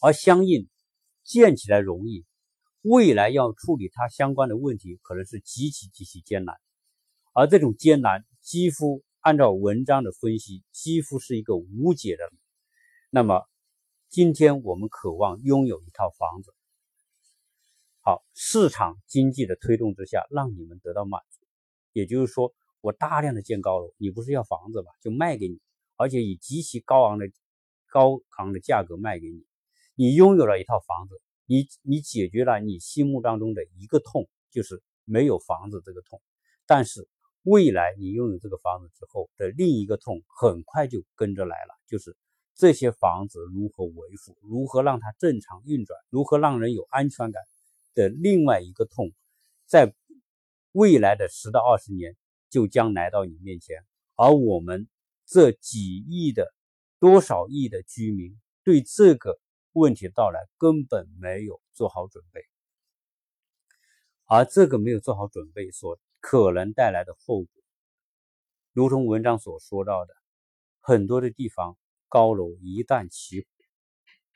[0.00, 0.68] 而相应
[1.24, 2.24] 建起来容易，
[2.82, 6.54] 未来要处理它相关的问题可能是极其极其艰难，
[7.32, 12.30] 而这种艰难几乎按照文章的分析，几乎是一个无解的。
[13.10, 13.42] 那么，
[14.08, 16.54] 今天我们渴望拥有一套房子，
[18.00, 21.46] 好，市场经济的推动之下，让你们得到满足。
[21.92, 24.90] 也就是说，我大量的建高楼，你不是要房子吧？
[25.00, 25.60] 就卖给你。
[25.96, 27.28] 而且以极其高昂的
[27.90, 29.44] 高昂的价格卖给你，
[29.96, 36.22] 你拥有了一套房子，你你解决了你心目当中的一个痛，就是没有房子这个痛。
[36.66, 37.08] 但是
[37.42, 42.16] 未来你拥有这个房子之后的另一个痛，很快就跟着来了，就是
[42.54, 47.42] 这些房子如何维护，如何让它正常运转，如何让人有安全感
[47.94, 49.12] 的另外一个痛，
[49.66, 49.94] 在
[50.72, 52.16] 未来的十到二十年
[52.50, 53.84] 就将来到你面前，
[54.14, 54.88] 而我们
[55.26, 56.52] 这几亿的
[56.98, 59.38] 多少亿的居民对这个
[59.72, 62.42] 问题的到来根本没有做好准备，
[64.24, 67.48] 而这个没有做好准备所可能带来的后果，
[68.72, 70.14] 如同文章所说到的，
[70.80, 71.76] 很多的地方。
[72.10, 73.46] 高楼一旦起火，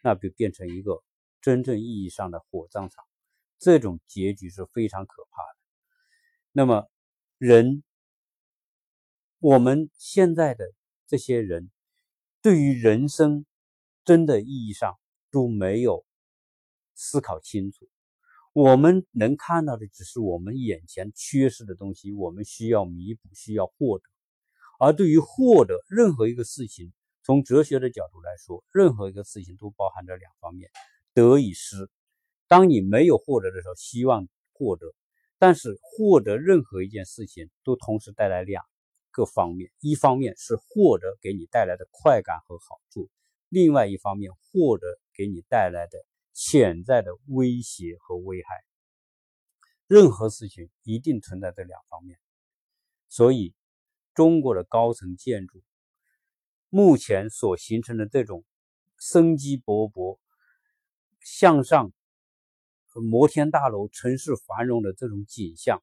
[0.03, 1.03] 那就变成一个
[1.40, 3.03] 真正意义上的火葬场，
[3.62, 5.56] 这种结局是非常可怕的。
[6.50, 6.90] 那么，
[7.38, 7.84] 人，
[9.38, 10.64] 我们现在的
[11.06, 11.70] 这些人，
[12.42, 13.46] 对于人生
[14.04, 14.98] 真的意义上
[15.30, 16.04] 都没有
[16.96, 17.88] 思考清楚。
[18.52, 24.04] 我们能看到的只是我们眼前缺失的东西，我们需要弥补，需要获得。
[24.80, 26.92] 而对于获得任何一个事情，
[27.22, 30.68] 从哲学的角度来说，任何一个事情都包含着两方面，
[31.14, 31.88] 得与失。
[32.53, 34.88] 当你没有获得的时候，希望获得；
[35.38, 38.62] 但是获得任何一件事情，都同时带来两
[39.11, 43.09] 个方面：一方面是获得给你带来的快感和好处；
[43.48, 48.50] 另外一方面，获得给你带来的潜在的威胁和危害。
[49.86, 52.18] 任何事情一定存在这两方面，
[53.09, 53.55] 所以
[54.12, 55.62] 中国的高层建筑。
[56.68, 58.44] 目前所形成的这种
[58.98, 60.18] 生机勃勃、
[61.22, 61.94] 向上、
[63.01, 65.82] 摩天大楼、城市繁荣的这种景象，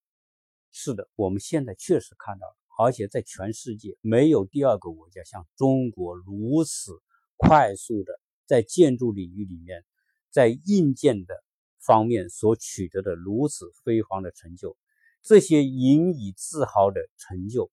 [0.72, 6.92] 是的，我们现在确实看到了，而且在全世界没有第二个国家像中国如此
[7.38, 9.84] 快速的在建筑领域里面，
[10.30, 11.44] 在硬件的
[11.80, 14.78] 方面所取得的如此辉煌的成就，
[15.22, 17.72] 这些引以自豪的成就，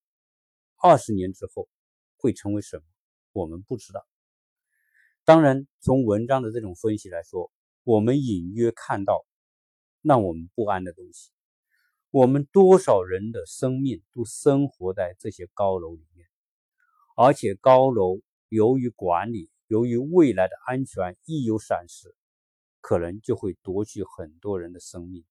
[0.76, 1.68] 二十年之后
[2.16, 2.82] 会成为什么？
[3.32, 4.06] 我们不知道。
[5.24, 7.50] 当然，从文章的这种分析来说，
[7.86, 9.24] 我们隐约看到
[10.02, 11.30] 让我们不安的东西。
[12.10, 16.26] 我们多少人的生命都生活在这些高楼里面，
[17.16, 18.18] 而且高楼
[18.48, 22.12] 由于管理，由于未来的安全一有闪失，
[22.80, 25.24] 可能就会夺去很多人的生命。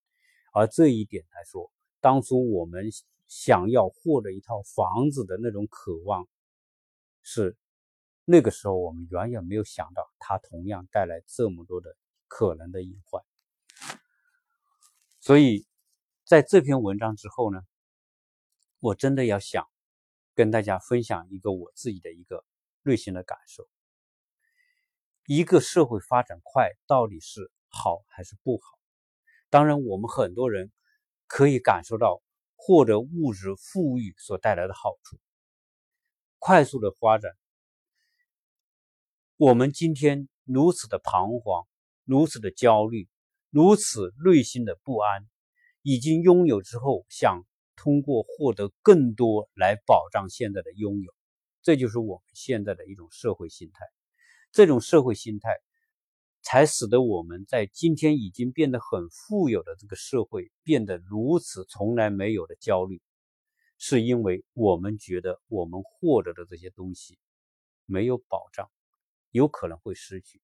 [0.54, 2.86] 而这一点来说，当初我们
[3.28, 6.26] 想要获得一套房子的那种渴望，
[7.22, 7.58] 是。
[8.24, 11.98] 那个时候，我们远远没有想到，它同样带来这么多的
[12.38, 13.24] 可能的隐患。
[15.22, 15.66] 所以，
[16.26, 17.62] 在这篇文章之后呢，
[18.80, 19.66] 我真的要想
[20.34, 22.44] 跟大家分享一个我自己的一个
[22.82, 23.66] 内心的感受：
[25.28, 28.78] 一个社会发展快到底是好还是不好？
[29.50, 30.74] 当然，我们很多人
[31.28, 32.22] 可以感受到
[32.58, 35.18] 获得物质富裕所带来的好处，
[36.38, 37.32] 快速的发展。
[39.38, 41.66] 我们今天如此的彷徨，
[42.06, 43.10] 如此的焦虑，
[43.50, 45.28] 如此内心的不安，
[45.82, 47.44] 已经拥有之后，想
[47.76, 51.14] 通过获得更多来保障现在的拥有，
[51.62, 53.86] 这就是我们现在的一种社会心态。
[54.52, 55.50] 这种社会心态，
[56.42, 63.02] 才使得我们在今天已经变得很富有的这个社会，变得如此从来没有的焦虑，
[63.78, 67.18] 是因为我们觉得我们获得的这些东西
[67.86, 68.70] 没有保障。
[69.32, 70.40] 有可能会失去，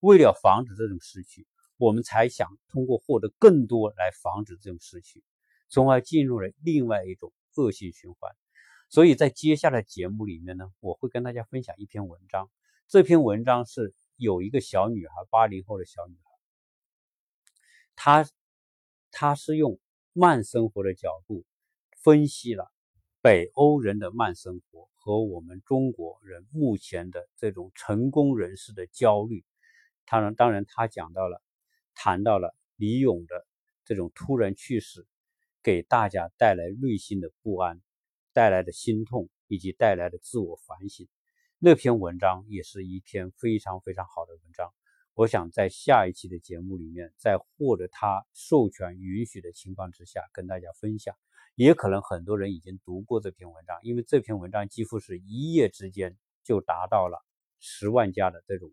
[0.00, 1.46] 为了防止这种失去，
[1.76, 5.24] 我们才想通过获得更多来防止这种失去，
[5.68, 8.32] 从而进入了另外一种恶性循环。
[8.88, 12.50] 所以在接下来节目里面呢，我会跟大家分享一篇文章。
[12.86, 16.30] 这篇文章是有一个小女孩，八零后的小女孩，
[17.94, 18.30] 她
[19.10, 19.78] 她是用
[20.12, 21.44] 慢生活的角度
[22.02, 22.70] 分析了
[23.20, 24.88] 北欧人的慢生活。
[25.00, 29.42] 和我们中国人目前的这种成功人士的焦虑，
[30.10, 31.42] 他然，当然他讲到了，
[31.94, 33.46] 谈到了李勇的
[33.84, 35.06] 这种突然去世，
[35.62, 37.82] 给大家带来内心的不安，
[38.32, 41.06] 带来的心痛，以及带来的自我反省。
[41.58, 44.72] 那篇文章也是一篇非常非常好的文章。
[45.12, 51.14] 我想在下一期的节目里面，在获得他授权允许的情况之下，跟大家分享。
[51.54, 57.22] 也可能很多人已经读过这篇文章，因为这篇文章几乎是一夜之间就达到了
[57.58, 58.72] 十万加的这种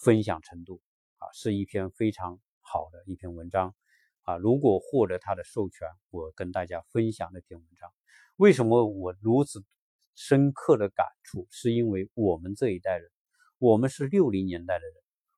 [0.00, 0.80] 分享程度
[1.18, 3.74] 啊，是一篇非常好的一篇文章
[4.22, 4.38] 啊。
[4.38, 7.90] 如果获得他的授权，我跟大家分享那篇文章。
[8.36, 9.62] 为什么我如此
[10.14, 11.46] 深刻的感触？
[11.50, 13.10] 是因为我们这一代人，
[13.58, 14.94] 我们是六零年代的人，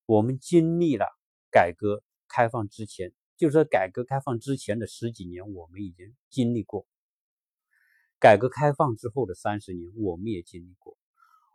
[0.07, 1.07] 我们经历了
[1.51, 3.13] 改革开放之前。
[3.37, 6.87] 就是说，改革开放之前的十几年，我们已经经历过；
[8.21, 10.97] 改革开放之后的三十年，我们也经历过。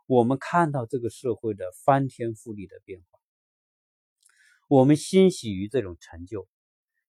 [0.08, 3.20] 我们看到这个社会的翻天覆地的变化，
[4.66, 6.48] 我们欣喜于这种成就，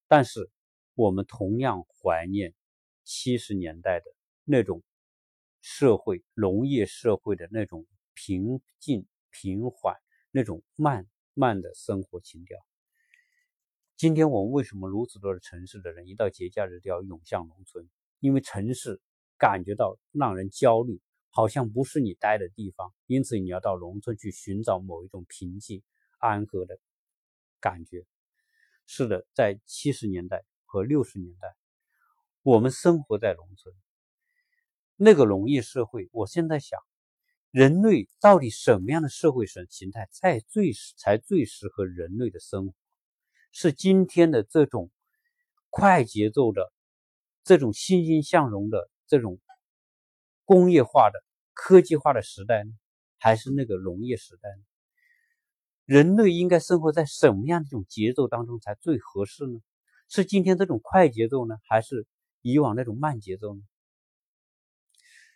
[0.10, 0.52] 但是
[0.96, 2.54] 我们同样怀念
[3.06, 4.06] 七十年代的
[4.44, 4.84] 那种
[5.62, 9.96] 社会农业社会的那种平静平缓、
[10.32, 12.60] 那种慢慢的生活情调。
[13.96, 17.88] 今天我们为什么如此多的城市的人一到节假日都要涌向农村？
[18.20, 19.00] 因为城市
[19.38, 21.00] 感觉到让人焦虑，
[21.30, 25.84] 好像不是你待的地方，因此你要到农村去寻找某一种平静
[26.18, 26.80] 安和的
[27.60, 28.06] 感觉。
[28.86, 31.56] 是的，在七十年代和六十年代，
[32.42, 33.76] 我们生活在农村，
[34.96, 36.10] 那个农业社会。
[36.12, 36.80] 我现在想，
[37.52, 42.74] 人类到底什么样的社会生形态才最才最适合人类的生活？
[43.52, 44.92] 是今天的这种
[45.70, 46.72] 快节奏的、
[47.44, 49.40] 这种欣欣向荣的、这种
[50.50, 51.24] 工业化的、
[51.54, 52.72] 科技化的时代呢，
[53.20, 54.64] 还是那个农业时代呢？
[55.86, 59.60] 人类应该生活在什么样的一种节奏当中才最合适呢？
[60.08, 62.08] 是今天这种快节奏呢，还是
[62.42, 63.62] 以往那种慢节奏呢？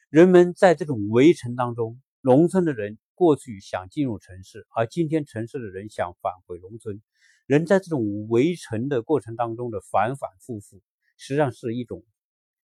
[0.10, 7.04] 人们在这种围城当中，农村的人过去想进入城市，而今天城市的人想返回农村。
[7.46, 10.82] 人在这种围城的过程当中的反反复复，
[11.18, 12.04] 实际上是一种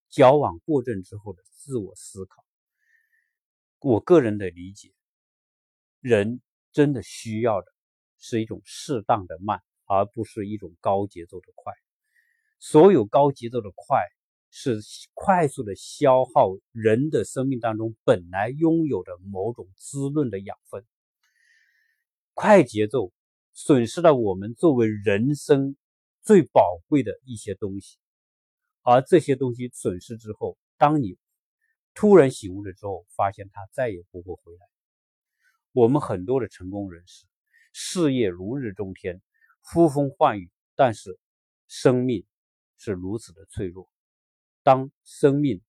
[0.10, 2.44] 矫枉过正之后的自我思考。
[3.80, 4.94] 我个人的理解，
[6.00, 6.42] 人
[6.72, 7.68] 真的需要的
[8.18, 11.74] 是一种适当的慢，而不是一种高节奏的快。
[12.60, 14.02] 所有高节奏的快，
[14.50, 14.80] 是
[15.14, 20.86] 快速的消耗人的生命当中本来拥有的某种滋润的养分。
[22.34, 23.12] 快节奏。
[23.52, 25.76] 损失了我们作为人生
[26.22, 27.98] 最宝贵的一些东西，
[28.92, 31.16] 而这些东西损失之后，当你
[31.94, 34.66] 突然醒悟了之后，发现它再也不会回来。
[35.74, 37.28] 我们很多的成功人士，
[37.72, 39.22] 事业如日中天，
[39.60, 41.20] 呼风唤雨，但是
[41.68, 42.26] 生命
[42.78, 43.88] 是如此的脆弱。
[44.64, 45.62] 当生命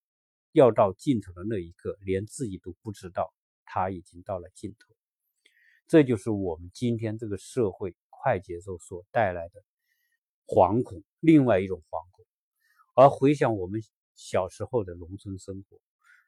[0.53, 3.35] 要到尽头的那一刻，连自己都不知道
[3.67, 4.95] 它已经到了尽头。
[5.87, 9.63] 这就是我们今天这个社会快节奏所带来的
[10.47, 12.10] 惶恐，另外一种惶。
[13.01, 13.81] 而回想我们
[14.15, 15.81] 小时候的农村生活，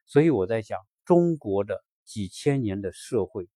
[0.07, 3.47] 所以我在想，中国的几千年的社会，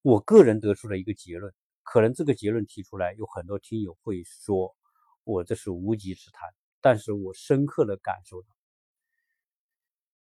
[0.00, 1.52] 我个人得出了一个结论，
[1.82, 4.74] 可能这个结论提出来，有很多听友会说
[5.24, 6.48] 我这是无稽之谈，
[6.80, 8.48] 但是我深刻的感受到，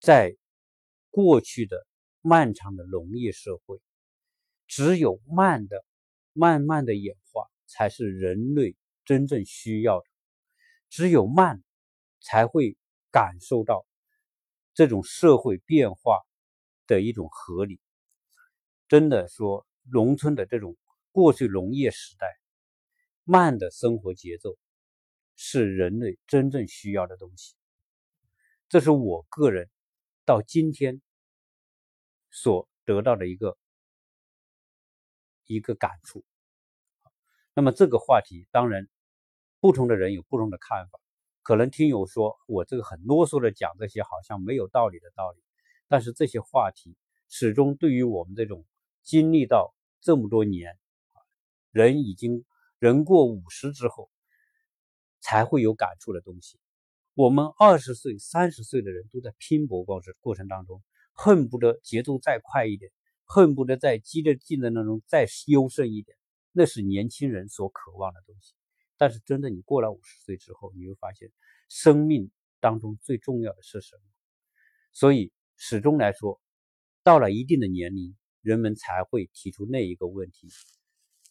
[0.00, 0.36] 在
[1.10, 1.86] 过去的
[2.20, 3.80] 漫长的农业社会。
[4.66, 5.84] 只有慢的、
[6.32, 10.06] 慢慢的演化，才是人类真正需要的。
[10.94, 11.60] 只有慢，
[12.20, 12.78] 才会
[13.10, 13.84] 感受到
[14.74, 16.20] 这种社会变化
[16.86, 17.80] 的一种合理。
[18.86, 20.76] 真的说，农村的这种
[21.10, 22.28] 过去农业时代
[23.24, 24.56] 慢的生活节奏，
[25.34, 27.56] 是人类真正需要的东西。
[28.68, 29.68] 这是我个人
[30.24, 31.02] 到今天
[32.30, 33.58] 所得到的一个。
[35.46, 36.24] 一个感触，
[37.52, 38.88] 那么这个话题当然
[39.64, 41.00] 不同的人有不同的看法，
[41.42, 45.42] 可能听友说我这个很啰嗦的讲这些好像没有道理的道理，
[45.88, 46.98] 但是这些话题
[47.30, 48.66] 始终对于我们这种
[49.02, 50.78] 经历到这么多年，
[51.70, 52.44] 人已经
[52.78, 54.10] 人过五十之后
[55.20, 56.58] 才会有感触的东西。
[57.14, 60.82] 我们二十岁、三十岁的人都在拼搏过程过程当中，
[61.14, 62.92] 恨不得节奏再快一点。
[63.24, 66.18] 恨不得在激烈竞争当中再优胜一点，
[66.52, 68.52] 那是年轻人所渴望的东西。
[69.04, 71.30] 但是，真的你过了五十岁之后，你会发现，
[71.68, 74.02] 生命当中最重要的是什么？
[74.94, 76.40] 所以，始终来说，
[77.02, 80.48] 到了一定的年龄，人们才会提出那一个问题：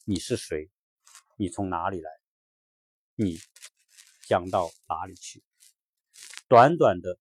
[0.06, 0.70] 你是谁？
[1.36, 2.12] 你从哪里来？
[3.16, 3.40] 你
[4.28, 5.44] 将到哪里去？
[6.48, 7.18] 短短的、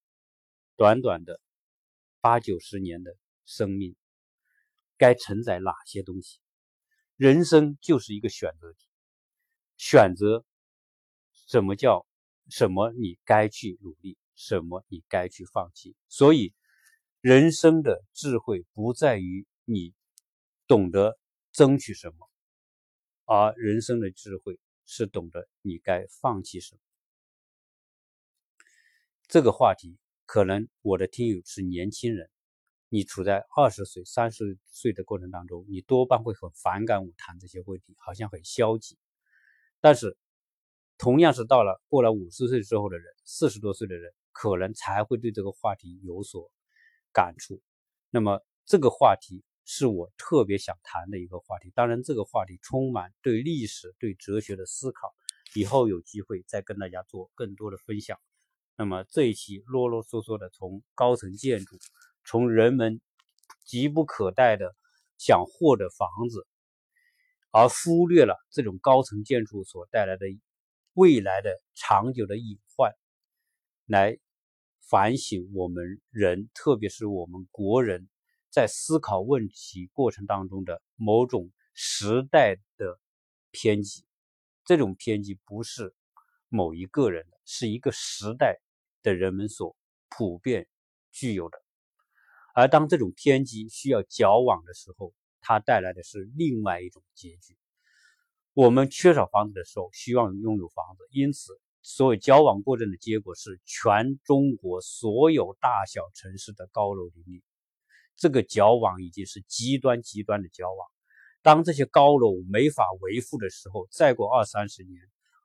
[0.76, 1.40] 短短的
[2.20, 3.96] 八九十年的生命。
[4.98, 6.40] 该承载哪些东西？
[7.16, 8.86] 人生就是一个选择题，
[9.84, 10.44] 选择
[11.48, 12.06] 什么叫
[12.48, 12.92] 什么？
[12.92, 15.96] 你该去努力，什么你该去放弃。
[16.08, 16.54] 所以，
[17.20, 19.92] 人生的智慧不在于你
[20.68, 21.18] 懂得
[21.50, 22.30] 争取什么，
[23.24, 26.80] 而人生的智慧是懂得你该放弃什么。
[29.26, 32.30] 这个话题，可能我的听友是年轻人。
[32.88, 38.96] 你处在二十岁、三十岁的过程当中，你多半会很反感我谈这些问题，好像很消极。
[39.82, 40.16] 但是，
[40.96, 46.50] 同样是到了过了五十岁之后的人，四十多岁的人，可能才会对这个话题有所
[47.12, 47.60] 感触。
[48.08, 51.72] 那么，这个话题是我特别想谈的一个话题。
[51.74, 55.12] 当然，这个话题充满对历史、对哲学的思考，
[55.56, 58.16] 以后有机会再跟大家做更多的分享。
[58.76, 61.76] 那么这一期啰啰嗦嗦的从高层建筑，
[62.24, 63.00] 从人们
[63.64, 64.76] 急不可待的
[65.18, 66.46] 想获得房子，
[67.52, 70.26] 而忽略了这种高层建筑所带来的
[70.94, 72.92] 未来的长久的隐患，
[73.86, 74.18] 来
[74.80, 78.08] 反省我们人，特别是我们国人。
[78.50, 83.00] 在思考问题过程当中的某种时代的
[83.50, 84.04] 偏激，
[84.66, 85.94] 这种偏激不是
[86.50, 88.60] 某一个人的，是一个时代
[89.02, 89.74] 的人们所
[90.10, 90.68] 普遍
[91.12, 91.58] 具有的。
[92.54, 97.58] 而当这种偏激需要矫枉的时候，它带来的是另外一种结局。
[98.54, 107.42] 我们缺少房子的时候，希望拥有房子，因此所谓矫枉过正的结果是全中国所有大小城市的高楼林立。
[108.14, 110.88] 这个矫枉已经是极端极端的矫枉。
[111.40, 115.00] 当这些高楼没法维护的时候，再过二三十年，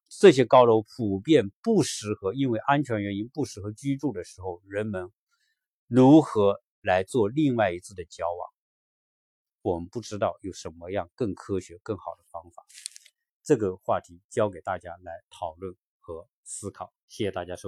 [0.10, 5.10] 这些高楼普遍不适合，因为安全原因不适合居住的时候，人们
[5.88, 8.57] 如何来做另外一次的交往？
[9.68, 12.66] 我们不知道有什么样更科学、更好的方法。
[13.44, 16.94] 这个话题交给大家来讨论和思考。
[17.10, 17.66] 谢谢大家收。